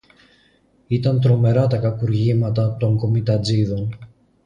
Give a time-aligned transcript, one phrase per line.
[0.87, 3.97] Ήταν τρομερά τα κακουργήματα των κομιτατζήδων.